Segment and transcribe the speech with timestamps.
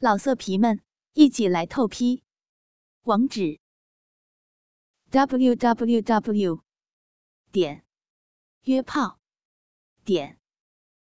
[0.00, 0.80] 老色皮们，
[1.14, 2.22] 一起来透批！
[3.02, 3.58] 网址
[5.10, 6.62] ：w w w
[7.50, 7.84] 点
[8.62, 9.18] 约炮
[10.04, 10.38] 点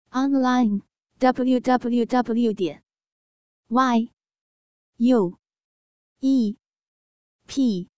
[0.10, 0.82] online
[1.20, 2.84] w w w 点
[3.70, 4.12] y
[4.98, 5.40] u
[6.20, 6.58] e
[7.48, 7.90] p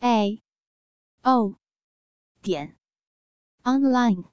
[0.00, 0.42] a
[1.22, 1.60] o
[2.42, 2.76] 点
[3.62, 4.24] online。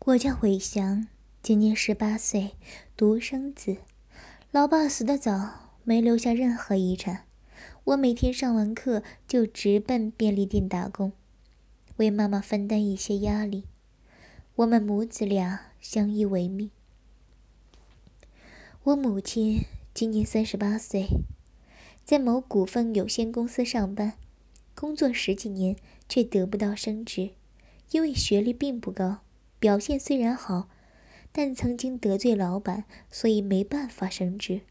[0.00, 1.08] 我叫韦翔，
[1.40, 2.56] 今年十八岁，
[2.94, 3.85] 独生子。
[4.56, 7.26] 老爸死得早，没留下任何遗产。
[7.84, 11.12] 我每天上完课就直奔便利店打工，
[11.98, 13.66] 为妈妈分担一些压力。
[14.54, 16.70] 我们母子俩相依为命。
[18.84, 19.60] 我母亲
[19.92, 21.06] 今年三十八岁，
[22.02, 24.14] 在某股份有限公司上班，
[24.74, 25.76] 工作十几年
[26.08, 27.32] 却得不到升职，
[27.90, 29.18] 因为学历并不高，
[29.58, 30.70] 表现虽然好。
[31.36, 34.62] 但曾经得罪老板，所以没办法升职。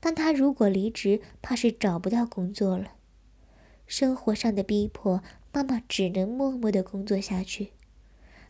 [0.00, 2.96] 但他如果离职，怕是找不到工作了。
[3.86, 5.22] 生活上的逼迫，
[5.52, 7.70] 妈妈只能默默的工作下去，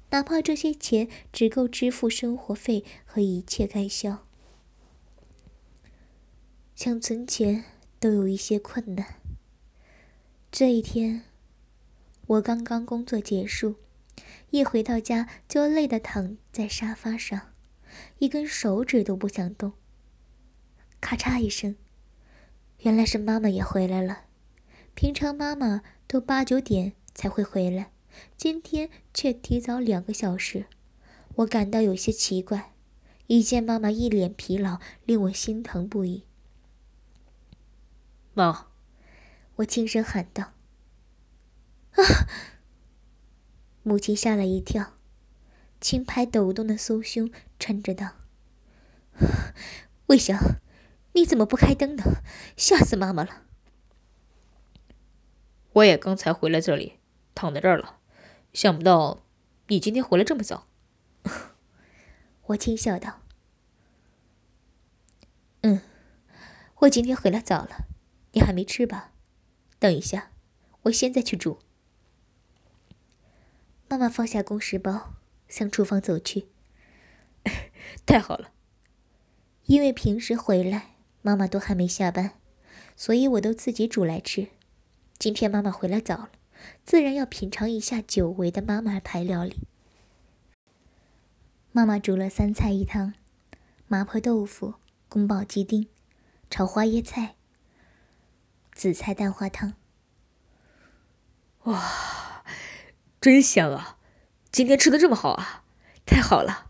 [0.08, 4.24] 哪怕这些钱只够支付生活费和一切开销。
[6.74, 7.64] 想存钱
[8.00, 9.16] 都有一些困难。
[10.50, 11.24] 这一天，
[12.26, 13.74] 我刚刚工作结束。
[14.54, 17.50] 一回到家就累得躺在沙发上，
[18.18, 19.72] 一根手指都不想动。
[21.00, 21.74] 咔嚓一声，
[22.82, 24.26] 原来是妈妈也回来了。
[24.94, 27.90] 平常妈妈都八九点才会回来，
[28.36, 30.66] 今天却提早两个小时，
[31.34, 32.74] 我感到有些奇怪。
[33.26, 36.22] 一见妈妈一脸疲劳，令我心疼不已。
[38.34, 38.68] 妈，
[39.56, 40.52] 我轻声喊道
[41.98, 42.04] ：“啊！”
[43.86, 44.94] 母亲吓了一跳，
[45.78, 48.12] 轻拍抖动的酥胸，嗔着道
[50.08, 50.38] ：“魏翔，
[51.12, 52.02] 你怎么不开灯呢？
[52.56, 53.42] 吓死妈妈了！”
[55.74, 56.94] 我也刚才回来这里，
[57.34, 57.98] 躺在这儿了，
[58.54, 59.26] 想不到
[59.68, 60.66] 你今天回来这么早。
[62.46, 63.20] 我轻笑道
[65.60, 65.82] ：“嗯，
[66.76, 67.86] 我今天回来早了，
[68.32, 69.12] 你还没吃吧？
[69.78, 70.30] 等一下，
[70.84, 71.58] 我现在去煮。”
[73.94, 75.14] 妈妈放下公事包，
[75.46, 76.48] 向厨房走去。
[78.04, 78.50] 太好了，
[79.66, 82.32] 因为平时回来妈妈都还没下班，
[82.96, 84.48] 所以我都自己煮来吃。
[85.16, 86.30] 今天妈妈回来早了，
[86.84, 89.58] 自然要品尝一下久违的妈妈牌料理。
[91.70, 93.14] 妈妈煮了三菜一汤：
[93.86, 94.74] 麻婆豆腐、
[95.08, 95.86] 宫保鸡丁、
[96.50, 97.36] 炒花椰菜、
[98.72, 99.74] 紫菜蛋花汤。
[101.62, 102.33] 哇！
[103.24, 103.96] 真香啊！
[104.52, 105.64] 今天吃的这么好啊，
[106.04, 106.66] 太好了！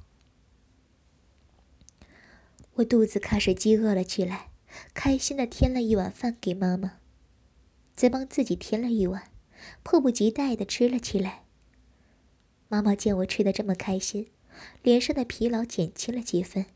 [2.74, 4.50] 我肚子开始饥饿了起来，
[4.94, 6.98] 开心的添了一碗饭给妈妈，
[7.96, 9.32] 再帮自己添了一碗，
[9.82, 11.42] 迫不及待的吃了起来。
[12.68, 14.30] 妈妈见我吃的这么开心，
[14.84, 16.66] 脸上的疲劳减轻了几分，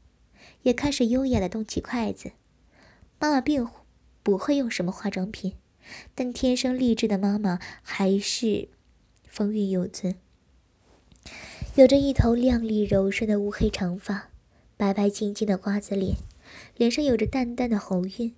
[0.63, 2.33] 也开始优雅的动起筷子。
[3.21, 3.69] 妈妈并
[4.25, 5.55] 不会用什么化妆品，
[6.17, 8.71] 但天生丽质的妈妈还是。
[9.29, 10.17] 风韵犹存，
[11.77, 14.31] 有着一头亮丽柔顺的乌黑长发，
[14.77, 16.17] 白白净净的瓜子脸，
[16.77, 18.35] 脸上有着淡淡的红晕，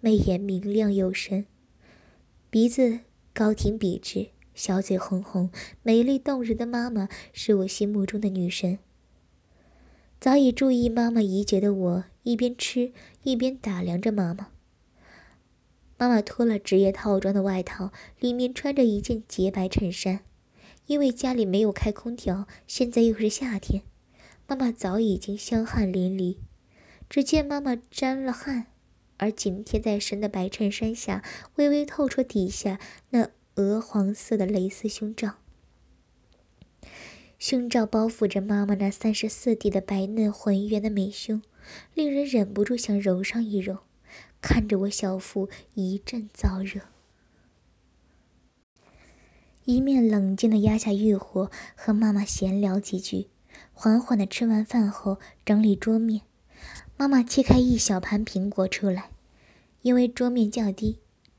[0.00, 1.46] 眉眼明亮有神，
[2.48, 3.00] 鼻子
[3.32, 5.50] 高挺笔直，小嘴红红，
[5.82, 8.78] 美丽动人的妈妈是我心目中的女神。
[10.20, 12.92] 早已注意妈妈已久的我，一边吃
[13.22, 14.48] 一边打量着妈妈。
[16.00, 20.20] 妈妈脱了职业套装的外套，里面穿着一件洁白衬衫。
[20.86, 23.82] 因为家里没有开空调，现在又是夏天，
[24.46, 26.38] 妈妈早已经香汗淋漓。
[27.10, 28.68] 只见妈妈沾了汗，
[29.18, 31.22] 而紧贴在身的白衬衫下，
[31.56, 35.34] 微微透出底下那鹅黄色的蕾丝胸罩。
[37.38, 41.42] 胸罩包覆着妈妈那三十四 D 的白嫩浑圆的美胸，
[41.92, 43.80] 令人忍不住想揉上一揉。
[44.40, 46.82] 看着我小腹一阵燥热，
[49.64, 53.28] 一面冷静的压下欲火，和妈妈闲聊几句，
[53.72, 56.22] 缓缓的吃完饭后整理桌面。
[56.96, 59.10] 妈妈切开一小盘苹果出来，
[59.82, 60.98] 因为桌面较低，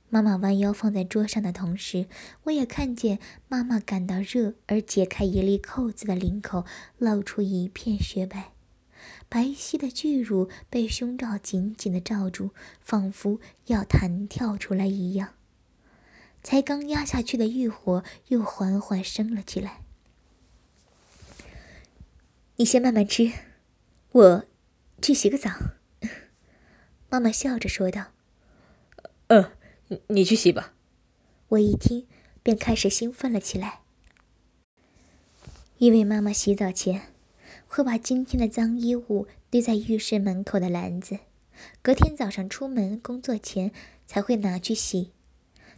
[0.09, 2.07] 妈妈弯腰放在桌上的同时，
[2.43, 6.65] 我也看见妈妈感到热而解开一粒扣子的领口
[6.97, 8.53] 露出一片雪白。
[9.31, 12.49] 白皙的巨乳被胸罩紧紧的罩住，
[12.81, 15.35] 仿佛要弹跳出来一样。
[16.43, 19.85] 才刚压下去的欲火又缓缓升了起来。
[22.57, 23.31] 你先慢慢吃，
[24.11, 24.45] 我
[25.01, 25.49] 去洗个澡。
[27.09, 28.07] 妈妈笑着说道
[29.27, 29.53] ：“呃，
[30.07, 30.73] 你去洗吧。”
[31.47, 32.05] 我一听，
[32.43, 33.79] 便开始兴奋了起来，
[35.77, 37.10] 因为妈妈洗澡前
[37.73, 41.19] 会把今天的脏衣物堆在浴室门口的篮子，
[41.81, 43.71] 隔天早上出门工作前
[44.05, 45.11] 才会拿去洗。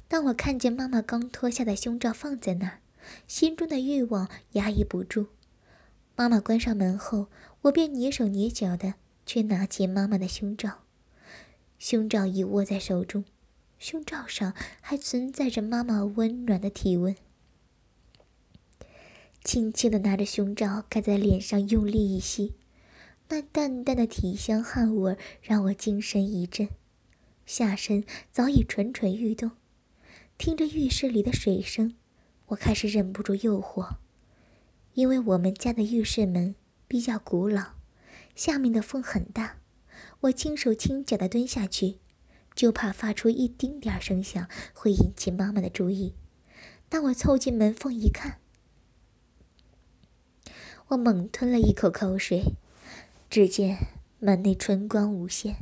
[0.07, 2.79] 当我看见妈妈刚脱下的胸罩放在那儿，
[3.27, 5.27] 心中的欲望压抑不住。
[6.15, 7.27] 妈妈关上门后，
[7.61, 8.95] 我便蹑手蹑脚的
[9.27, 10.79] 去拿起妈妈的胸罩。
[11.77, 13.23] 胸罩已握在手中。
[13.77, 17.15] 胸罩上还存在着妈妈温暖的体温，
[19.43, 22.53] 轻轻的拿着胸罩盖在脸上，用力一吸，
[23.27, 26.69] 那淡淡的体香汗味让我精神一振，
[27.45, 29.51] 下身早已蠢蠢欲动。
[30.37, 31.95] 听着浴室里的水声，
[32.47, 33.97] 我开始忍不住诱惑，
[34.93, 36.55] 因为我们家的浴室门
[36.87, 37.73] 比较古老，
[38.35, 39.57] 下面的风很大，
[40.21, 41.99] 我轻手轻脚的蹲下去。
[42.55, 46.13] 就怕发出一丁点声响会引起妈妈的注意。
[46.87, 48.37] 当我凑近门缝一看，
[50.93, 52.53] 我猛吞了一口口水。
[53.29, 53.77] 只见
[54.19, 55.55] 门内春光无限，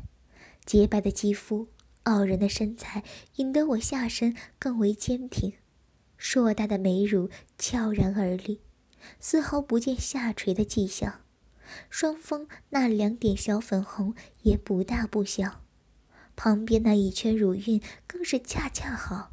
[0.65, 1.69] 洁白的肌肤、
[2.03, 3.03] 傲人的身材，
[3.35, 5.53] 引得我下身更为坚挺。
[6.17, 8.59] 硕大的美乳悄然而立，
[9.21, 11.21] 丝毫不见下垂的迹象。
[11.89, 15.61] 双峰那两点小粉红也不大不小。
[16.35, 19.31] 旁边那一圈乳晕更是恰恰好，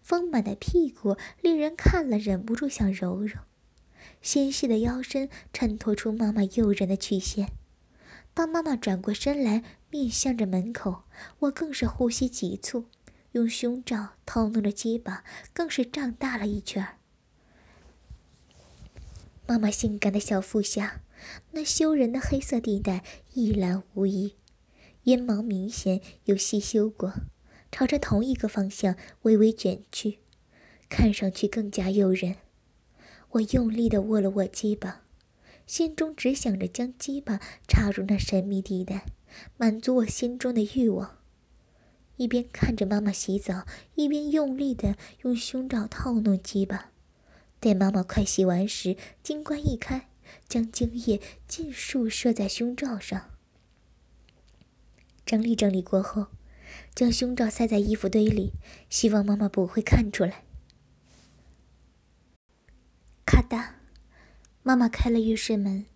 [0.00, 3.40] 丰满的屁股令人看了忍不住想揉揉，
[4.24, 7.52] 纤细的腰身衬托出妈妈诱人的曲线。
[8.32, 11.02] 当妈妈转过身来，面向着门口，
[11.40, 12.86] 我更是呼吸急促，
[13.32, 16.96] 用胸罩套弄着鸡巴更是胀大了一圈。
[19.46, 21.02] 妈妈性感的小腹下，
[21.50, 23.04] 那羞人的黑色地带
[23.34, 24.36] 一览无遗。
[25.02, 27.12] 阴毛明显有细修过，
[27.70, 30.20] 朝着同一个方向微微卷去，
[30.88, 32.36] 看上去更加诱人。
[33.34, 35.02] 我用力地握了握鸡巴，
[35.66, 39.06] 心中只想着将鸡巴插入那神秘地带，
[39.56, 41.18] 满足我心中的欲望。
[42.16, 43.66] 一边看着妈妈洗澡，
[43.96, 46.92] 一边用力地用胸罩套弄鸡巴。
[47.58, 50.08] 待妈妈快洗完时，金冠一开，
[50.48, 53.30] 将精液尽数射在胸罩上。
[55.26, 56.28] 整理整理过后，
[56.94, 58.52] 将胸罩塞在衣服堆里，
[58.88, 60.43] 希望妈妈不会看出来。
[63.24, 63.74] 咔嗒，
[64.62, 65.86] 妈妈开了浴室门，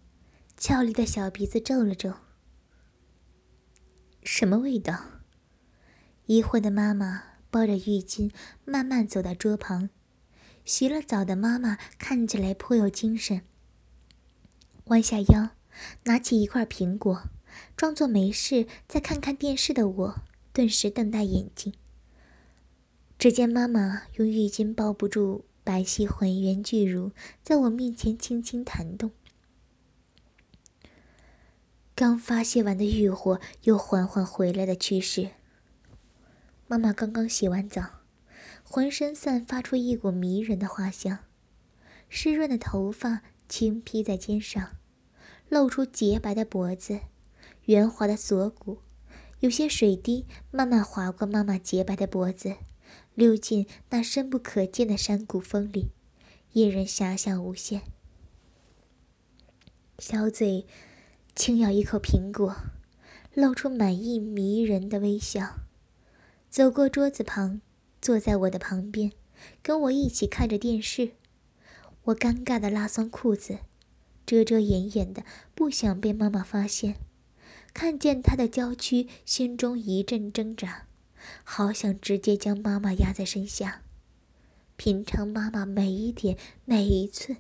[0.57, 2.15] 俏丽的小鼻子皱了皱。
[4.23, 4.99] 什么味道？
[6.27, 8.31] 疑惑的妈妈抱着浴巾
[8.65, 9.91] 慢慢走到桌旁。
[10.65, 13.43] 洗了澡的妈妈看起来颇有精神，
[14.87, 15.51] 弯下腰，
[16.05, 17.23] 拿起一块苹果。
[17.77, 20.23] 装作没事在看看电视的我，
[20.53, 21.73] 顿时瞪大眼睛。
[23.19, 27.12] 只见妈妈用浴巾包不住白皙浑圆巨乳，
[27.43, 29.11] 在我面前轻轻弹动。
[31.94, 35.32] 刚发泄完的欲火又缓缓回来的趋势。
[36.69, 37.82] 妈妈刚刚洗完澡，
[38.62, 41.19] 浑身散发出一股迷人的花香，
[42.09, 44.70] 湿润的头发轻披在肩上，
[45.50, 47.00] 露出洁白的脖子。
[47.67, 48.79] 圆滑的锁骨，
[49.41, 52.56] 有些水滴慢慢划过妈妈洁白的脖子，
[53.19, 55.89] 溜进那深不可见的山谷风里，
[56.53, 57.82] 引人遐想无限。
[59.98, 60.65] 小嘴
[61.34, 62.55] 轻咬一口苹果，
[63.34, 65.56] 露出满意迷人的微笑，
[66.48, 67.60] 走过桌子旁，
[68.01, 69.10] 坐在我的旁边，
[69.65, 71.15] 跟我一起看着电视。
[72.05, 73.58] 我尴尬的拉松裤子，
[74.25, 75.25] 遮遮掩掩的，
[75.56, 76.94] 不想被妈妈发现。
[77.75, 80.87] 看见她的娇躯，心中一阵挣扎，
[81.44, 83.82] 好想直接将妈妈压在身下，
[84.77, 87.39] 品尝妈妈每一点每一寸。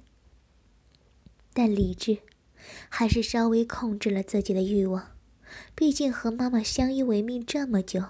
[1.52, 2.18] 但理智
[2.88, 5.12] 还是稍微控制了自己的欲望，
[5.74, 8.04] 毕竟和妈妈相依为命这么久，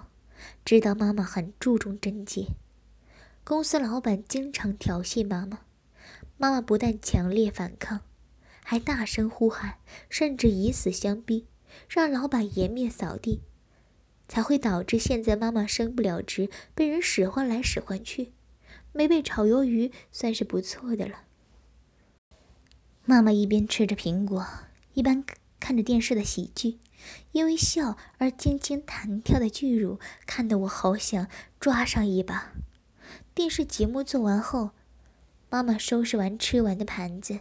[0.63, 2.47] 知道妈妈很注重贞洁。
[3.43, 5.61] 公司老板经常调戏妈妈，
[6.37, 8.01] 妈妈不但强烈反抗，
[8.63, 11.47] 还大声呼喊，甚至以死相逼。
[11.87, 13.41] 让老板颜面扫地，
[14.29, 18.31] 才会导致现在妈妈升不了职，被人使唤来使唤去，
[18.93, 21.23] 没被炒鱿鱼算是不错的了。
[23.03, 24.47] 妈妈一边吃着苹果，
[24.93, 25.25] 一边
[25.59, 26.77] 看着电视的喜剧，
[27.31, 31.27] 因为笑而轻轻弹跳的巨乳，看得我好想
[31.59, 32.53] 抓上一把。
[33.33, 34.71] 电视节目做完后，
[35.49, 37.39] 妈妈收拾完吃完的盘子，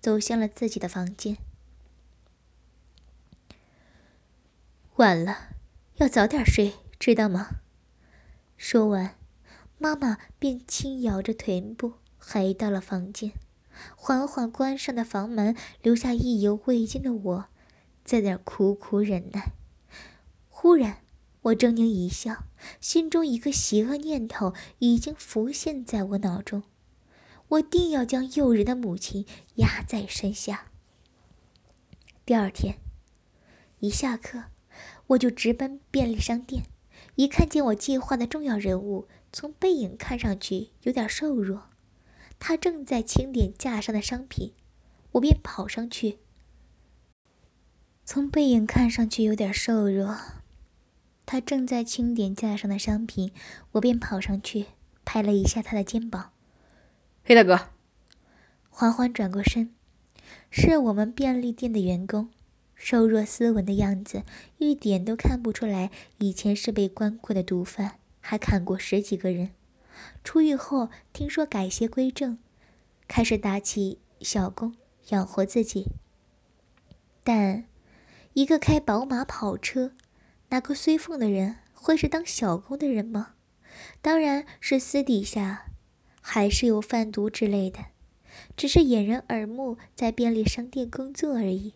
[0.00, 1.36] 走向了自己的房间。
[4.96, 5.50] 晚了，
[5.96, 7.62] 要早点睡，知道吗？
[8.58, 9.16] 说完，
[9.78, 13.32] 妈妈便轻摇着臀部，回到了房间，
[13.96, 17.44] 缓缓关上的房门，留下意犹未尽的我，
[18.04, 19.52] 在那苦苦忍耐。
[20.50, 20.98] 忽然，
[21.40, 22.44] 我狰狞一笑，
[22.78, 26.62] 心中一个邪恶念头已经浮现在我脑中：
[27.48, 29.24] 我定要将诱人的母亲
[29.54, 30.66] 压在身下。
[32.26, 32.76] 第二天，
[33.78, 34.44] 一下课，
[35.08, 36.64] 我就直奔便利商店。
[37.14, 41.64] 一看见我计划的重要人物，从背影看上去有点瘦弱，
[42.38, 44.52] 他正在清点架上的商品，
[45.12, 46.18] 我便跑上去。
[48.04, 50.16] 从背影看上去有点瘦弱，
[51.24, 53.32] 他正在清点架上的商品，
[53.72, 54.66] 我便跑上去
[55.04, 56.32] 拍了一下他的肩膀
[57.24, 57.68] ：“黑大哥。”
[58.68, 59.74] 缓缓转过身，
[60.50, 62.28] 是我们便利店的员工。
[62.76, 64.22] 瘦弱斯文的样子，
[64.58, 69.50] 一点都看不出来以前是被关过的毒贩，还砍过十几个人。
[70.22, 72.38] 出狱后听说改邪归正，
[73.08, 74.74] 开始打起小工
[75.08, 75.86] 养活自己。
[77.24, 77.64] 但
[78.34, 79.92] 一个开宝马跑车、
[80.50, 83.32] 拿个随凤的人，会是当小工的人吗？
[84.02, 85.66] 当然是私底下
[86.20, 87.86] 还是有贩毒之类的，
[88.56, 91.72] 只是掩人耳目，在便利商店工作而已。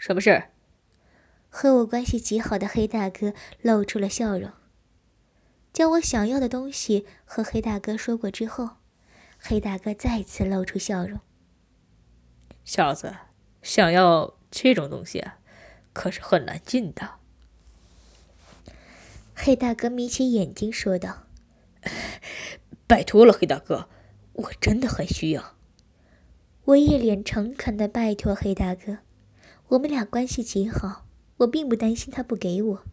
[0.00, 0.44] 什么事？
[1.50, 4.50] 和我关系极好的黑大哥露出了笑容。
[5.74, 8.70] 将我想要的东西和黑大哥说过之后，
[9.38, 11.20] 黑大哥再次露出笑容。
[12.64, 13.14] 小子，
[13.60, 15.22] 想要这种东西，
[15.92, 17.16] 可是很难进的。
[19.34, 21.26] 黑大哥眯起眼睛说道
[22.88, 23.90] ：“拜托了，黑大哥，
[24.32, 25.56] 我真的很需要。”
[26.64, 28.98] 我一脸诚恳的拜托黑大哥。
[29.70, 31.06] 我们俩关系极好，
[31.38, 32.84] 我并不担心他不给我。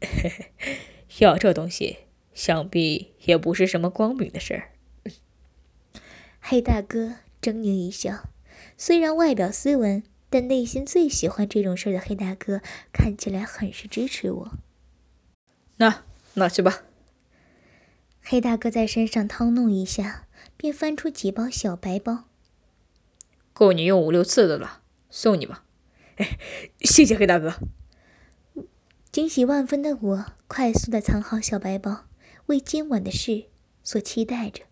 [1.20, 2.00] 要这东西，
[2.34, 4.72] 想必也不是什么光明的事儿。
[6.40, 8.28] 黑大哥狰狞一笑，
[8.76, 12.60] 虽然外表斯文，但内心最喜欢这种事儿的黑大哥
[12.92, 14.52] 看起来很是支持我。
[15.76, 16.82] 那拿去吧。
[18.20, 20.26] 黑大哥在身上掏弄一下，
[20.58, 22.24] 便翻出几包小白包，
[23.54, 24.81] 够你用五六次的了。
[25.14, 25.66] 送你吧，
[26.16, 26.38] 哎，
[26.80, 27.54] 谢谢黑大哥。
[29.12, 32.06] 惊喜万分的我，快速的藏好小白包，
[32.46, 33.44] 为今晚的事
[33.84, 34.62] 所期待着。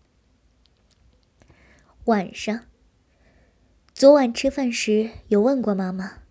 [2.05, 2.65] 晚上，
[3.93, 6.23] 昨晚吃饭时有问过妈妈，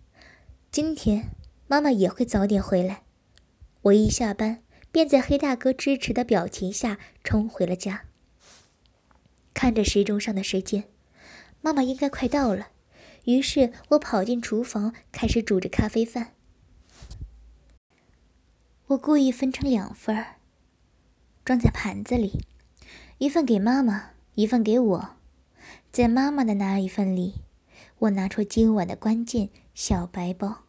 [0.69, 1.29] 今天
[1.67, 3.03] 妈妈也会早点回来。
[3.83, 8.03] 我一下班，便在黑大哥支持的表情下冲回了家。
[9.53, 10.89] 看着时钟上的时间，
[11.61, 12.67] 妈妈应该快到了。
[13.25, 16.33] 于是我跑进厨房，开始煮着咖啡饭。
[18.87, 20.25] 我故意分成两份，
[21.45, 22.45] 装在盘子里，
[23.19, 25.09] 一份给妈妈，一份给我。
[25.91, 27.35] 在妈妈的那一份里，
[27.99, 30.63] 我拿出今晚的关键小白包，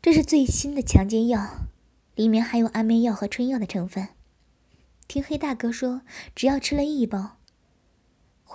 [0.00, 1.66] 这是最新的强奸药，
[2.14, 4.08] 里面含有安眠药和春药的成分。
[5.06, 6.02] 听黑大哥说，
[6.34, 7.37] 只要吃了一包。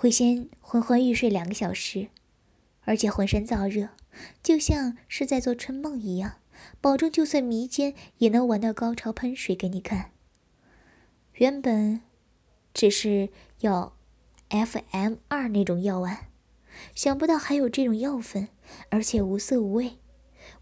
[0.04, 2.08] 会先昏昏欲睡两个小时，
[2.82, 3.88] 而且浑身燥热，
[4.42, 6.34] 就像是在做春梦一样。
[6.78, 10.10] 保证就算迷奸，也能玩到高潮喷水给你看。
[11.36, 12.02] 原本
[12.74, 13.30] 只是
[13.60, 13.96] 要
[14.50, 16.26] FM 二那种药丸，
[16.94, 18.48] 想不到还有这种药粉，
[18.90, 19.96] 而且无色无味。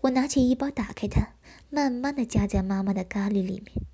[0.02, 1.34] 我拿起一包，打开它，
[1.68, 3.91] 慢慢的夹在妈妈的咖喱里面。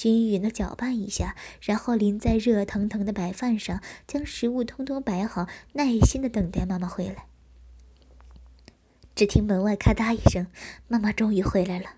[0.00, 7.26] 均匀的搅拌一下，然后淋在热腾腾的白饭上，将食物通通摆好，耐心的等待妈妈回来。
[9.14, 10.46] 只听门外咔嗒一声，
[10.88, 11.90] 妈妈终于回来了。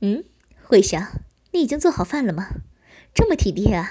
[0.00, 0.24] 嗯，
[0.64, 1.22] 慧祥，
[1.52, 2.48] 你已经做好饭了吗？
[3.14, 3.88] 这么体贴啊！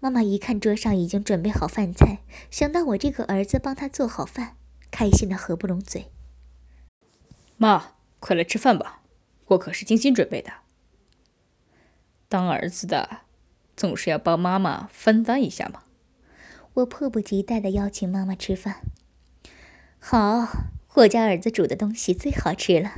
[0.00, 4.56] 妈妈一看桌上已经准备好饭菜，想到我这个儿子帮她做好饭，
[4.90, 6.10] 开心的合不拢嘴。
[7.56, 9.02] 妈，快来吃饭吧，
[9.46, 10.50] 我可是精心准备的。
[12.30, 13.22] 当儿子的，
[13.76, 15.82] 总是要帮妈妈分担一下嘛。
[16.74, 18.82] 我迫不及待的邀请妈妈吃饭。
[19.98, 20.46] 好，
[20.94, 22.92] 我家儿子煮的东西最好吃了。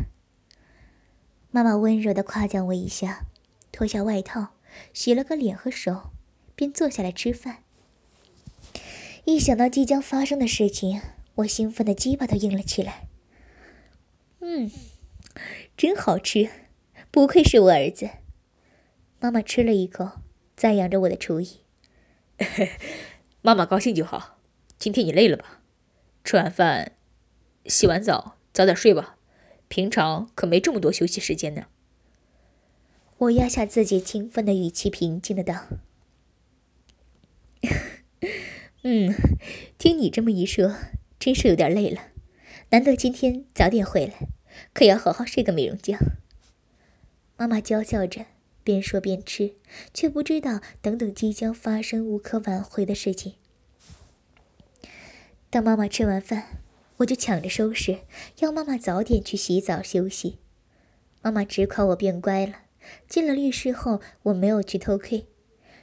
[1.51, 3.25] 妈妈温柔的夸奖我一下，
[3.73, 4.49] 脱下外套，
[4.93, 6.11] 洗了个脸和手，
[6.55, 7.63] 便坐下来吃饭。
[9.25, 11.01] 一想到即将发生的事情，
[11.37, 13.09] 我兴奋的鸡巴都硬了起来。
[14.41, 14.71] 嗯，
[15.75, 16.51] 真好吃，
[17.11, 18.11] 不愧是我儿子。
[19.23, 20.21] 妈妈吃了一口，
[20.57, 21.61] 赞扬着我的厨艺。
[23.41, 24.41] 妈妈高兴就好。
[24.81, 25.63] 今天你累了吧？
[26.25, 26.97] 吃完饭，
[27.67, 29.17] 洗完澡早点睡吧，
[29.69, 31.67] 平常可没这么多休息时间呢。
[33.19, 35.69] 我压下自己兴奋的语气，平静的道
[38.83, 39.15] ：“嗯，
[39.79, 40.75] 听你这么一说，
[41.21, 42.09] 真是有点累了。
[42.71, 44.27] 难得今天早点回来，
[44.75, 45.97] 可要好好睡个美容觉。”
[47.39, 48.27] 妈妈娇笑着，
[48.65, 49.55] 边说边吃，
[49.93, 53.35] 却不知道等等即将发生无可挽回的事情。
[55.51, 56.61] 等妈妈吃完饭，
[56.99, 58.01] 我就抢着收拾，
[58.39, 60.39] 要妈妈早点去洗澡休息。
[61.21, 62.55] 妈妈直夸我变乖了。
[63.09, 65.27] 进了浴室后，我没有去偷窥，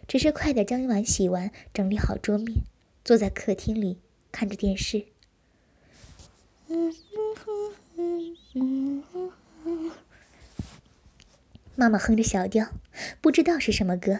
[0.05, 2.63] 只是快点将碗洗完，整理好桌面，
[3.05, 3.99] 坐在客厅里
[4.31, 5.05] 看着电视。
[11.79, 12.73] 妈妈哼着小调，
[13.21, 14.19] 不知道是什么歌。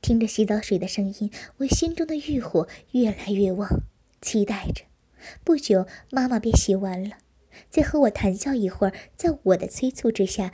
[0.00, 3.82] 听着洗澡水的声音，我心中的欲火越来越旺，
[4.22, 4.84] 期待着。
[5.44, 7.18] 不久，妈妈便洗完了，
[7.68, 10.50] 再和我谈笑一会儿，在我的催促之下。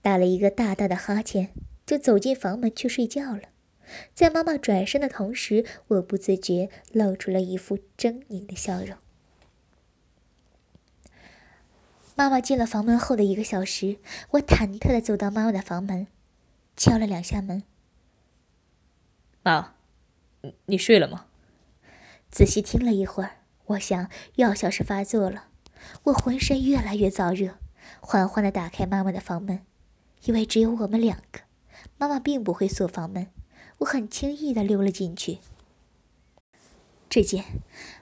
[0.00, 1.50] 打了一个大大的哈欠，
[1.84, 3.42] 就走进房门去睡觉了。
[4.14, 8.96] 在妈妈转身的同时，我不自觉露出了一副狰狞的笑容。
[12.18, 13.98] 妈妈进了房门后的一个小时，
[14.30, 16.06] 我忐忑的走到妈妈的房门，
[16.74, 17.62] 敲了两下门。
[19.42, 19.74] 妈，
[20.64, 21.26] 你睡了吗？
[22.30, 25.48] 仔细听了一会儿，我想药效是发作了。
[26.04, 27.58] 我浑身越来越燥热，
[28.00, 29.60] 缓缓的打开妈妈的房门。
[30.24, 31.40] 因为只有我们两个，
[31.98, 33.28] 妈妈并不会锁房门，
[33.78, 35.40] 我很轻易的溜了进去。
[37.10, 37.44] 只见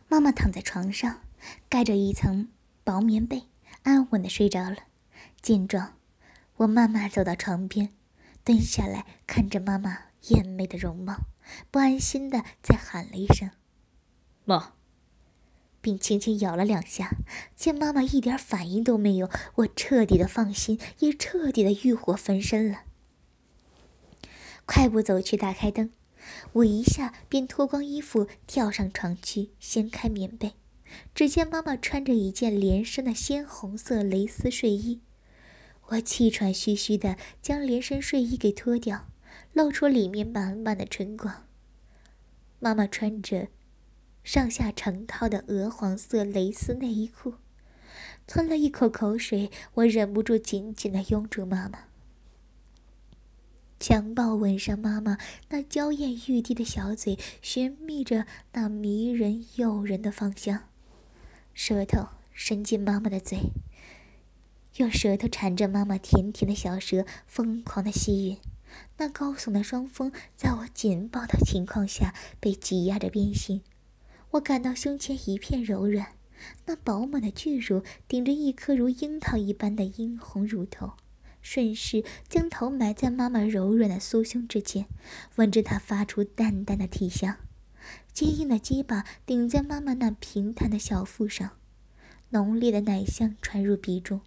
[0.07, 1.21] 妈妈躺在床上，
[1.69, 2.49] 盖着一层
[2.85, 3.43] 薄棉被，
[3.85, 4.77] 安稳的睡着了。
[5.41, 5.95] 见状，
[6.57, 7.91] 我慢慢走到床边，
[8.43, 9.99] 蹲下来看着妈妈
[10.29, 11.27] 艳美的容貌，
[11.71, 13.51] 不安心的再喊了一声
[14.45, 14.73] “妈”。
[15.83, 17.11] 并轻轻咬了两下，
[17.55, 22.85] 见妈妈一点反应都没有，我彻底的放心，也彻底的欲火焚身了。
[24.65, 25.93] 快步走去，打开灯，
[26.55, 30.55] 我一下便脱光衣服，跳上床去，掀开棉被。
[31.15, 35.01] 只见妈妈穿着一件连身的鲜红色蕾丝睡衣，
[35.89, 39.09] 我气喘吁吁的将连身睡衣给脱掉，
[39.53, 41.47] 露出里面满满的春光。
[42.59, 43.49] 妈妈穿着。
[44.25, 47.35] 上下成套的鹅黄色蕾丝内衣裤，
[48.27, 51.81] 吞了一口口水，我忍不住紧紧的拥住妈妈，
[53.79, 55.19] 强暴吻上妈妈
[55.51, 60.71] 那娇艳欲滴的小嘴，寻觅着那迷人诱人的芳香，
[61.55, 63.39] 舌头伸进妈妈的嘴，
[64.77, 68.39] 用舌头缠着妈妈甜甜的小舌，疯狂的吸吮，
[68.99, 73.63] 那高耸的双峰在我紧抱的情况下被挤压着变形。
[74.33, 76.15] 我感到胸前一片柔软，
[76.67, 80.95] 那饱满的巨乳顶着一颗如樱桃一般的殷红乳头，
[81.41, 84.87] 顺势将头埋在妈妈柔软的酥胸之间，
[85.37, 87.37] 闻着它发出淡淡的体香。
[88.15, 91.59] 坚硬的鸡巴顶在妈妈那平坦的小腹上，
[92.31, 94.21] 浓烈的奶香传入鼻中。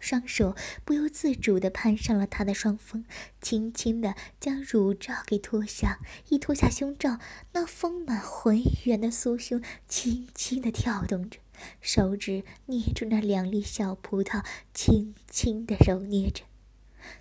[0.00, 3.04] 双手不由自主地攀上了她的双峰，
[3.40, 6.00] 轻轻地将乳罩给脱下。
[6.28, 7.20] 一脱下胸罩，
[7.52, 11.38] 那丰满浑圆的酥胸轻轻地跳动着，
[11.80, 16.42] 手指捏住那两粒小葡萄，轻轻地揉捏着。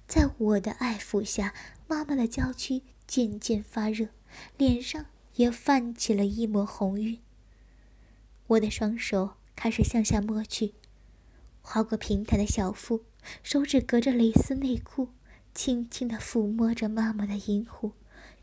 [0.08, 1.54] 在我的爱抚下，
[1.88, 4.08] 妈妈的娇躯渐渐发热，
[4.58, 7.20] 脸上也泛起了一抹红晕。
[8.48, 10.74] 我的双手开始向下摸去。
[11.62, 13.04] 划过平坦的小腹，
[13.42, 15.10] 手指隔着蕾丝内裤，
[15.54, 17.94] 轻轻地抚摸着妈妈的阴户，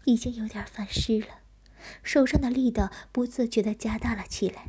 [0.05, 1.39] 已经有点泛湿了，
[2.03, 4.67] 手上的力道不自觉地加大了起来。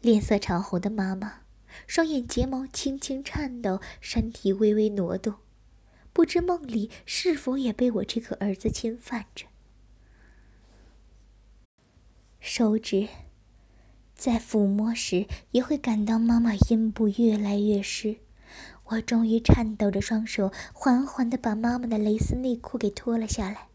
[0.00, 1.40] 脸色潮红的妈妈，
[1.86, 5.36] 双眼睫毛轻轻颤抖，身体微微挪动，
[6.14, 9.46] 不知梦里是否也被我这个儿子侵犯着。
[12.38, 13.08] 手指
[14.14, 18.18] 在抚摸时，也会感到妈妈阴部越来越湿。
[18.84, 23.66] 我终于颤抖着双手，缓缓地把妈妈的蕾丝内裤给脱了下来。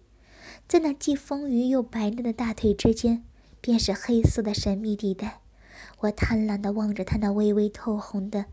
[0.65, 3.25] 在那既丰腴又白嫩的大腿之间，
[3.59, 5.41] 便是黑色的神秘地带。
[5.99, 8.45] 我贪婪地望着她那微微透红的、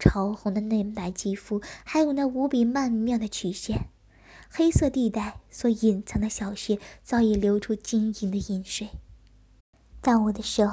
[0.00, 3.90] 潮红的嫩白肌肤，还有那无比曼妙的曲线。
[4.50, 8.88] 黑色地带所隐藏的小穴，早已流出晶莹的饮水。
[10.00, 10.68] 当我的手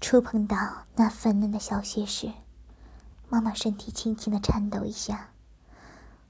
[0.00, 2.30] 触碰到那粉嫩的小穴时，
[3.28, 5.30] 妈妈身体轻轻的颤抖一下，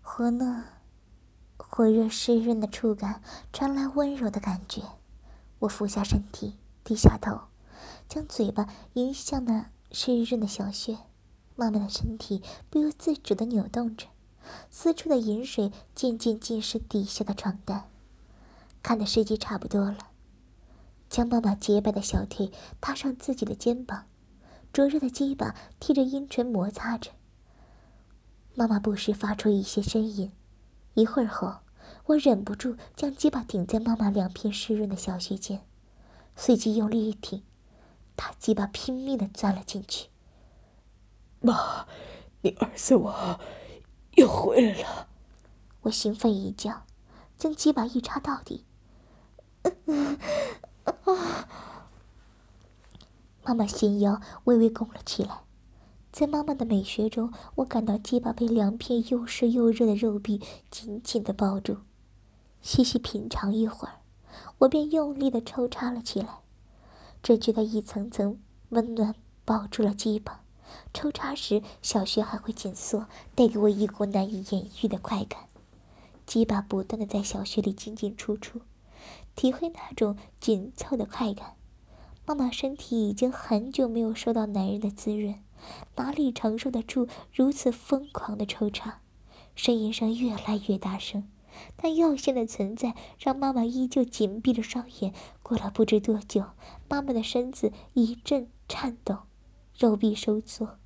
[0.00, 0.64] 和那
[1.56, 3.20] 火热湿润的触感
[3.52, 4.82] 传来温柔的感觉，
[5.58, 7.40] 我俯下身体，低下头，
[8.08, 10.96] 将嘴巴迎向那湿润的小穴。
[11.58, 12.40] 妈妈的身体
[12.70, 14.06] 不由自主地扭动着，
[14.70, 17.90] 四处的饮水渐渐浸湿底下的床单。
[18.80, 19.98] 看的时机差不多了，
[21.10, 24.04] 将妈妈洁白的小腿搭上自己的肩膀，
[24.72, 27.10] 灼热的鸡巴贴着阴唇摩擦着。
[28.54, 30.30] 妈妈不时发出一些呻吟。
[30.94, 31.56] 一会儿后，
[32.06, 35.64] 我忍不住将鸡巴顶在妈妈两片湿润的小穴间，
[36.36, 37.42] 随即用力一挺，
[38.14, 40.08] 大鸡巴拼命地钻了进去。
[41.40, 41.86] 妈，
[42.42, 43.40] 你儿子我
[44.12, 45.08] 又回来了。
[45.82, 46.82] 我兴奋一叫，
[47.36, 48.64] 将鸡巴一插到底。
[53.44, 55.42] 妈妈纤腰微微拱了起来，
[56.12, 61.78] 在妈妈的美学中，我感到鸡巴被两片又湿又热的肉壁紧紧的抱住。
[62.60, 64.00] 细细品尝一会儿，
[64.58, 66.40] 我便用力的抽插了起来，
[67.22, 70.42] 只觉得一层层温暖包住了鸡巴。
[70.92, 75.48] 抽插时，小穴还会紧缩，带给我一股难以言喻的快感。
[76.26, 78.60] 鸡巴不断的在小穴里进进出出，
[79.34, 81.54] 体会那种紧凑的快感。
[82.26, 85.42] 妈妈身体已经很久没有受到男人的滋润，
[85.96, 89.00] 哪里承受得住如此疯狂的抽插？
[89.56, 91.26] 呻吟声越来越大声，
[91.76, 95.14] 但药性的存在让妈妈依旧紧闭着双眼。
[95.42, 96.44] 过了不知多久，
[96.88, 99.27] 妈妈的身子一阵颤抖。
[99.78, 100.76] 肉壁收缩，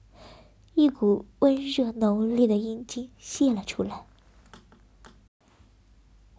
[0.74, 4.04] 一股温热浓烈的阴茎泄了出来。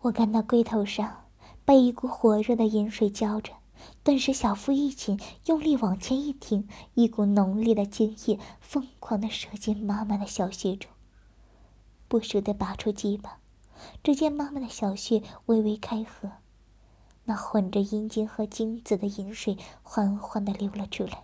[0.02, 1.26] 我感到龟头上
[1.66, 3.54] 被一股火热的饮水浇着，
[4.04, 10.92] 顿时小腹一紧，用力往前一挺，一股浓烈的精液疯狂地射进妈妈的小穴中。
[12.08, 13.40] 不舍得拔出鸡巴，
[14.04, 16.30] 只见妈妈的小穴微微开合，
[17.24, 21.23] 那混着阴茎和精子的饮水缓缓地流了出来。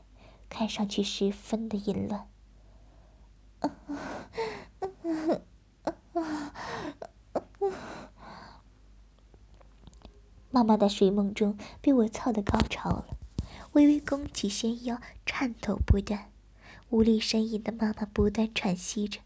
[0.50, 2.28] 看上去十分的淫乱。
[10.52, 13.18] 妈妈在睡梦中被我操得高潮了，
[13.74, 16.32] 微微弓起纤腰，颤抖不断，
[16.90, 19.22] 无力呻吟的妈妈不断喘息着。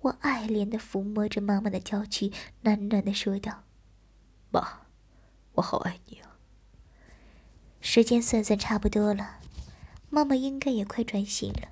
[0.00, 3.62] 我爱怜的抚摸着妈妈的娇躯，暖暖的说道
[4.50, 4.80] ：“妈，
[5.52, 6.36] 我好爱你啊。”
[7.80, 9.37] 时间算算差不多了。
[10.10, 11.68] 妈妈应该也快转醒了，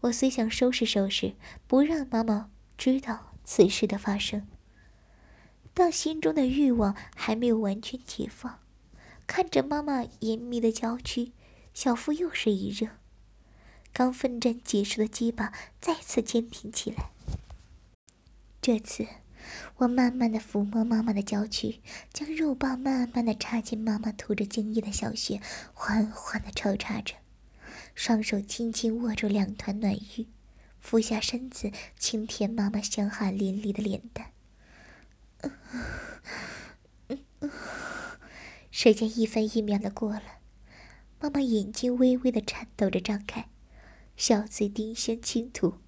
[0.00, 1.34] 我虽想收拾收拾，
[1.66, 4.46] 不让妈妈知道此事的发生，
[5.74, 8.60] 但心中的欲望还没有完全解放。
[9.26, 11.32] 看着妈妈严密的娇躯，
[11.74, 12.88] 小腹又是一热，
[13.92, 17.10] 刚奋战结束的鸡巴再次坚挺起来。
[18.62, 19.06] 这次，
[19.76, 21.80] 我慢慢的抚摸妈妈的娇躯，
[22.12, 25.40] 将肉棒慢慢的插进妈妈涂着精液的小穴，
[25.74, 27.14] 缓缓的抽插着。
[27.96, 30.26] 双手轻轻握住两团暖玉，
[30.78, 34.32] 俯下身子轻舔妈妈香汗淋漓的脸蛋。
[38.70, 40.22] 时间一分一秒的过了，
[41.18, 43.48] 妈妈眼睛微微的颤抖着张开，
[44.14, 45.78] 小嘴丁香轻吐，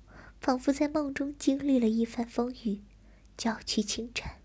[0.40, 2.80] 仿佛在梦中经历了一番风雨，
[3.36, 4.40] 娇躯轻颤。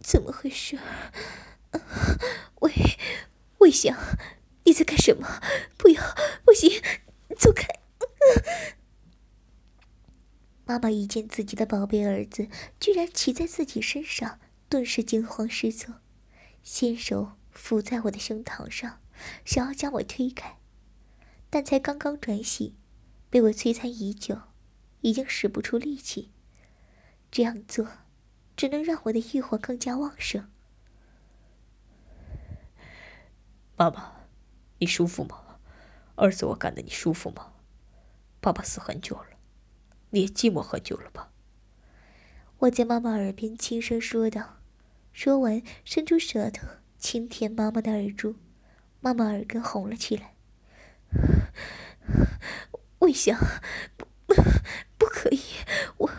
[0.00, 0.76] 怎么回事？
[2.60, 2.72] 魏
[3.58, 3.96] 魏翔。
[4.68, 5.40] 你在干什么？
[5.78, 6.02] 不要，
[6.44, 6.82] 不行，
[7.38, 7.66] 走开！
[10.66, 16.02] 妈妈一见自己的宝贝儿子居然骑在自己身上，顿时惊慌失措，
[16.62, 19.00] 先手扶在我的胸膛上，
[19.46, 20.58] 想要将我推开，
[21.48, 22.76] 但才刚刚转醒，
[23.30, 24.38] 被我摧残已久，
[25.00, 26.30] 已经使不出力气。
[27.30, 27.88] 这样做，
[28.54, 30.50] 只能让我的欲火更加旺盛。
[33.74, 34.17] 爸爸。
[34.78, 35.58] 你舒服吗，
[36.16, 36.46] 儿子？
[36.46, 37.52] 我干的你舒服吗？
[38.40, 39.26] 爸爸死很久了，
[40.10, 41.30] 你也寂寞很久了吧？
[42.58, 44.58] 我在妈妈耳边轻声说道，
[45.12, 46.66] 说完伸出舌头
[46.98, 48.36] 轻舔妈妈的耳珠，
[49.00, 50.34] 妈妈耳根红了起来。
[53.00, 53.38] 魏翔，
[53.96, 54.06] 不，
[54.96, 55.40] 不可以，
[55.98, 56.10] 我，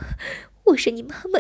[0.66, 1.40] 我是你妈妈！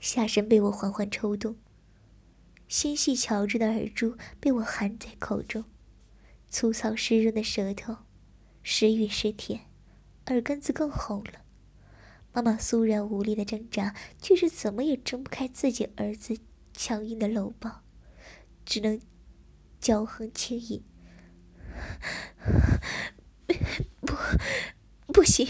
[0.00, 1.56] 下身被我缓缓抽动。
[2.68, 5.64] 纤细巧致的耳珠被我含在口中，
[6.50, 7.98] 粗糙湿润的舌头，
[8.62, 9.66] 时匀时甜，
[10.26, 11.42] 耳根子更红了。
[12.32, 16.36] 妈妈酥然无力的挣扎，却是怎么也挣不开自己儿子
[16.72, 17.82] 强硬的搂抱，
[18.64, 19.00] 只能
[19.80, 20.82] 娇哼轻吟
[24.00, 24.14] ：“不，
[25.12, 25.46] 不行，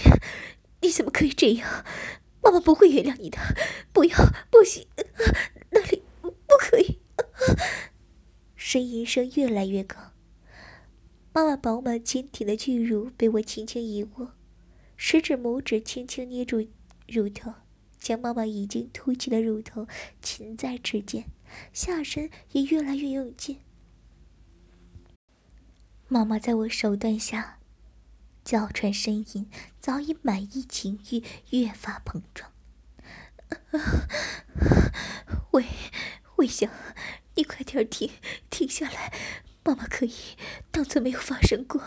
[0.82, 1.84] 你怎么可以这样？
[2.42, 3.38] 妈妈不会原谅你的，
[3.92, 4.16] 不要，
[4.50, 4.86] 不行，
[5.70, 7.00] 那里不可以。
[8.56, 10.12] 呻吟声越来越高，
[11.32, 14.32] 妈妈饱满坚挺的巨乳被我轻轻一握，
[14.96, 16.66] 食指、拇指轻轻捏住
[17.06, 17.54] 乳头，
[17.98, 19.86] 将妈妈已经凸起的乳头
[20.20, 21.24] 擒在指尖，
[21.72, 23.58] 下身也越来越用劲。
[26.08, 27.58] 妈妈在我手段下。
[28.44, 32.52] 娇喘呻吟，早已满溢情欲，越发膨胀。
[35.50, 35.64] 魏
[36.36, 36.70] 魏香，
[37.36, 38.10] 你快点停，
[38.50, 39.12] 停下来，
[39.62, 40.12] 妈妈可以
[40.70, 41.80] 当做没有发生过。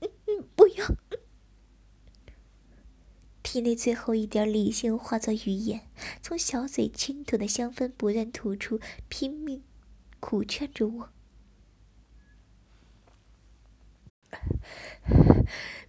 [0.00, 0.86] 嗯嗯不要！
[3.42, 5.88] 体内最后一点理性化作语言，
[6.22, 9.62] 从小嘴轻吐的香氛不断吐出，拼命
[10.20, 11.10] 苦劝着我。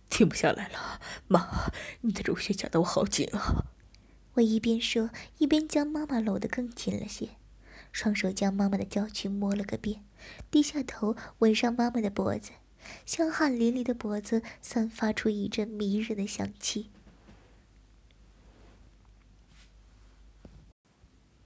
[0.09, 3.65] 停不下来了，妈，你的乳腺夹得我好紧啊！
[4.33, 7.29] 我一边说，一边将妈妈搂得更紧了些，
[7.93, 10.03] 双手将妈妈的娇躯摸了个遍，
[10.51, 12.51] 低下头吻上妈妈的脖子，
[13.05, 16.89] 香汗淋漓的脖子散发出一阵迷人的香气。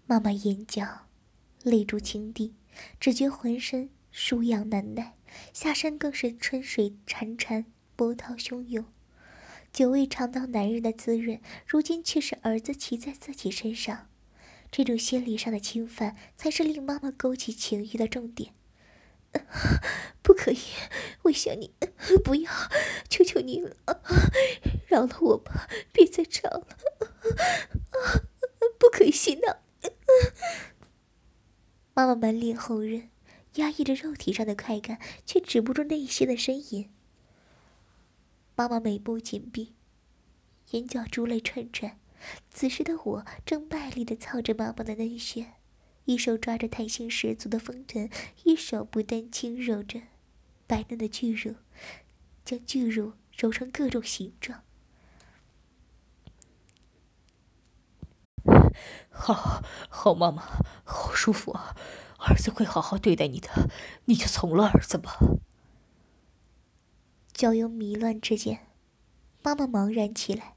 [0.07, 1.07] 妈妈眼角
[1.61, 2.55] 泪珠倾滴，
[2.99, 5.15] 只觉浑身舒痒难耐，
[5.53, 7.65] 下身更是春水潺潺。
[7.97, 8.85] 波涛汹涌，
[9.73, 14.06] 久未尝到男人的滋润，如今却是儿子骑在自己身上，
[14.77, 18.53] 这种心理上的侵犯，才是令妈妈勾起情欲的重点。
[20.21, 20.59] 不可以，
[21.23, 21.73] 我想你，
[22.23, 22.51] 不要，
[23.09, 23.75] 求求你了，
[24.85, 26.67] 饶了我吧，别再吵了，
[28.77, 29.57] 不可以洗脑。
[31.95, 33.09] 妈妈满脸红润，
[33.55, 36.91] 压抑着肉体上的快感，却止不住内心的呻吟。
[38.55, 39.73] 妈妈眉目紧闭，
[40.69, 41.99] 眼角珠泪串串。
[42.49, 45.53] 此时的我正卖力的操着妈妈的嫩穴，
[46.05, 48.09] 一手抓着弹性十足的丰臀，
[48.43, 50.01] 一手不断轻揉着
[50.65, 51.55] 白嫩的巨乳，
[52.43, 54.63] 将巨乳揉成各种形状。
[59.09, 60.43] 好好，妈妈，
[60.83, 61.75] 好舒服啊！
[62.19, 63.69] 儿子会好好对待你的，
[64.05, 65.17] 你就从了儿子吧。
[67.31, 68.67] 交友迷乱之间，
[69.43, 70.56] 妈妈茫然起来，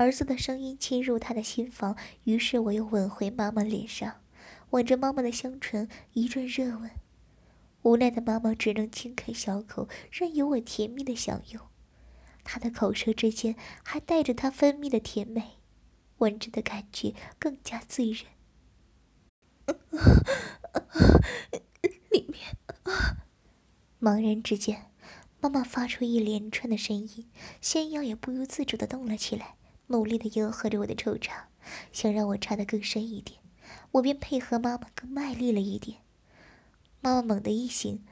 [0.00, 4.22] 儿子的声音侵入他的心房，于是我又吻回妈妈脸上，
[4.70, 6.90] 吻着妈妈的香唇，一阵热吻。
[7.82, 11.62] 无奈的妈妈只能轻开小口，任由我甜蜜的享用。
[12.42, 15.58] 她的口舌之间还带着她分泌的甜美，
[16.16, 18.24] 吻着的感觉更加醉人。
[22.10, 22.56] 里面，
[24.00, 24.86] 茫然之间。
[25.42, 29.56] 妈妈发出一连串的声音，仙腰也不由自主的动了起来，
[29.90, 31.48] 努力地迎合着我的抽插，
[31.92, 33.40] 想让我插得更深一点。
[33.92, 35.98] 我便配合妈妈更卖力了一点。
[37.00, 38.04] 妈妈猛地一醒，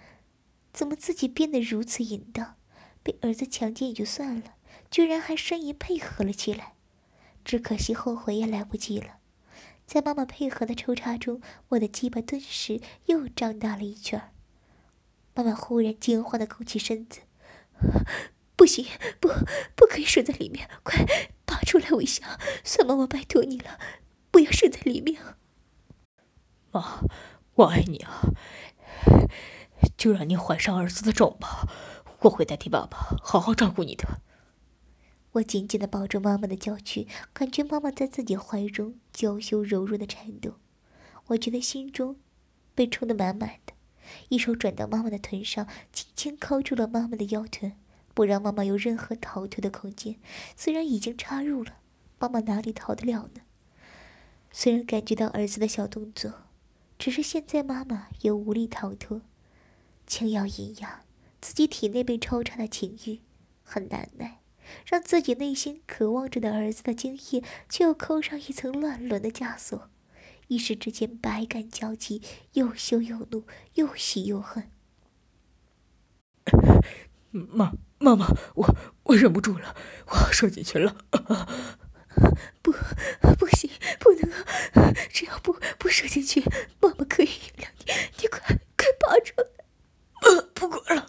[0.73, 2.57] 怎么自己变得如此淫荡？
[3.03, 4.55] 被儿子强奸也就算了，
[4.91, 6.75] 居然还呻吟配合了起来。
[7.45, 9.19] 只可惜后悔也来不及了。
[9.87, 14.33] 在妈妈配合的抽插中，我的鸡巴顿时又胀大了一圈。
[15.35, 17.21] 妈妈忽然惊慌的勾起身子，
[18.59, 18.85] 不行，
[19.21, 19.29] 不，
[19.77, 21.07] 不可以睡在里面，快
[21.47, 21.91] 拔出来！
[21.91, 22.27] 微笑，
[22.65, 23.79] 算妈妈拜托你了，
[24.33, 25.23] 不要睡在里面。
[26.73, 27.05] 妈，
[27.55, 28.35] 我爱你啊！
[29.97, 31.69] 就让你怀上儿子的种吧，
[32.23, 34.21] 我会代替爸爸好好照顾你的。
[35.35, 40.55] 我紧紧的抱住妈妈的娇躯，感觉妈妈在自己怀中娇羞柔弱的颤抖，
[41.29, 42.17] 我觉得心中
[42.75, 43.75] 被充得满满的。
[44.31, 47.75] 一手转到妈妈的臀上，轻轻扣住了妈妈的腰臀，
[48.19, 50.17] 不让妈妈有任何逃脱的空间。
[50.57, 51.77] 虽然已经插入了，
[52.19, 53.43] 妈妈哪里逃得了呢？
[54.51, 56.33] 虽然感觉到儿子的小动作，
[56.99, 59.23] 只是现在妈妈也无力逃脱。
[60.05, 61.05] 轻咬银牙，
[61.41, 63.21] 自己体内被抽插的情欲
[63.63, 64.41] 很难耐，
[64.85, 69.89] 让自己内心渴望着的儿子的精液，却又扣上一层乱伦的枷锁。
[70.49, 72.21] 一时之间，百感交集，
[72.55, 74.73] 又羞又怒，又喜又恨。
[77.31, 79.75] 妈，妈妈，我我忍不住了，
[80.07, 80.97] 我要射进去了。
[82.63, 82.73] 不，
[83.39, 84.29] 不行，不能！
[85.11, 86.43] 只要不不射进去，
[86.81, 87.93] 妈妈可以原谅你。
[88.23, 89.47] 你快快爬出来！
[90.55, 91.09] 不管了。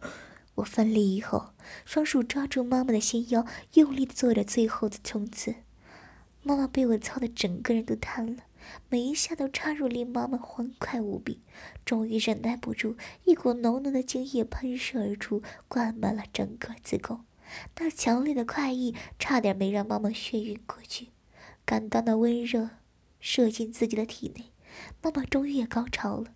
[0.56, 1.54] 我奋力以后，
[1.86, 5.56] 双手抓住妈妈的纤腰，用力的做着最后的冲刺。
[6.44, 8.44] 妈妈被我操的整个人都瘫了。
[8.90, 11.42] 每一下都插入，令妈妈欢快无比。
[11.86, 17.26] 终于忍耐不住，一股浓浓的精液喷射而出，灌满了整个子宫。
[17.78, 21.10] 那强烈的快意差点没让妈妈眩晕过去。
[21.66, 22.70] 感到那温热
[23.20, 24.52] 射进自己的体内，
[25.02, 26.34] 妈妈终于也高潮了，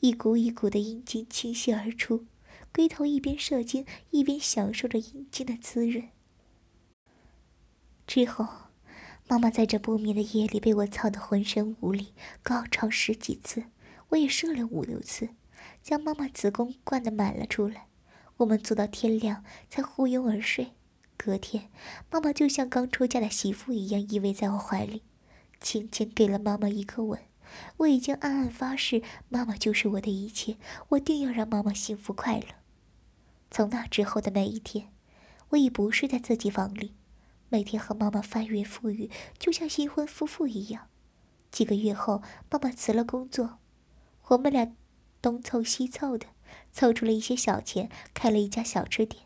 [0.00, 2.26] 一股一股的阴茎倾泻而出，
[2.72, 6.08] 龟头一边射精一边享受着阴茎的滋润。
[8.06, 8.67] 之后，
[9.30, 13.64] 妈妈在这不眠的夜里被我操得浑身无力，高潮十几次，
[14.08, 15.28] 我也射了五六次，
[15.82, 17.88] 将妈妈子宫灌得满了出来。
[18.38, 20.72] 我们做到天亮才呼拥而睡。
[21.18, 21.70] 隔天，
[22.10, 25.02] 妈妈就像刚出嫁的媳妇一样依偎在我怀里，
[25.60, 27.20] 轻轻给了妈妈一个吻。
[27.78, 30.56] 我已经暗暗发誓，妈妈就是我的一切，
[30.90, 32.46] 我定要让妈妈幸福快乐。
[33.50, 34.92] 从那之后的每一天，
[35.50, 36.94] 我已不是在自己房里。
[37.50, 40.90] 每天和妈妈翻云覆雨，就像新婚夫妇一样。
[41.50, 43.58] 几个月后，妈妈辞了工作，
[44.28, 44.76] 我们俩
[45.22, 46.26] 东凑西凑的，
[46.72, 49.24] 凑出了一些小钱，开了一家小吃店。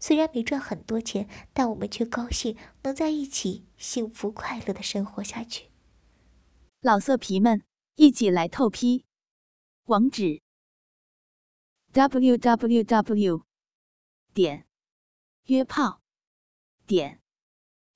[0.00, 5.70] 虽然没赚很多钱，但我们却高兴能在一起幸福快乐的生活下去。
[6.80, 7.62] 老色皮们，
[7.96, 9.04] 一起来透批！
[9.84, 10.40] 网址
[11.92, 13.42] ：w w w.
[14.32, 14.66] 点
[15.46, 16.00] 约炮
[16.86, 17.20] 点。